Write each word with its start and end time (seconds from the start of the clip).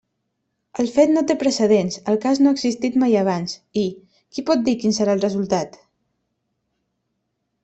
El 0.83 0.87
fet 0.93 1.11
no 1.17 1.21
té 1.31 1.35
precedents; 1.43 1.97
el 2.13 2.17
cas 2.23 2.41
no 2.45 2.53
ha 2.53 2.57
existit 2.57 2.97
mai 3.03 3.13
abans; 3.25 3.55
i 3.83 3.85
¿qui 4.33 4.45
pot 4.49 4.65
dir 4.71 4.75
quin 4.85 4.97
serà 5.01 5.15
el 5.19 5.23
resultat? 5.27 5.81